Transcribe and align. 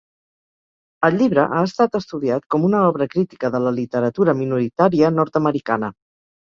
El 1.09 1.17
llibre 1.19 1.43
ha 1.57 1.59
estat 1.67 1.97
estudiat 1.99 2.49
com 2.55 2.67
una 2.71 2.81
obra 2.87 3.09
crítica 3.13 3.53
de 3.59 3.63
la 3.69 3.77
literatura 3.79 4.39
minoritària 4.43 5.15
nord-americana. 5.23 5.97